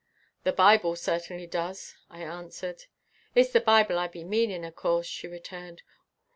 "The 0.45 0.51
Bible 0.51 0.95
certainly 0.95 1.45
does," 1.45 1.95
I 2.09 2.21
answered. 2.23 2.85
"It's 3.35 3.51
the 3.51 3.59
Bible 3.61 3.99
I 3.99 4.07
be 4.07 4.23
meaning, 4.23 4.65
of 4.65 4.75
course," 4.75 5.05
she 5.05 5.27
returned. 5.27 5.83